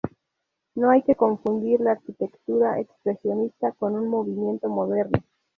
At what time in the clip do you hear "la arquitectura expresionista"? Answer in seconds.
1.79-3.71